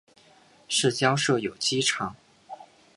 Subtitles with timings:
[0.67, 2.15] 市郊设有机场。